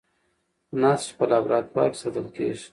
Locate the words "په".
1.17-1.23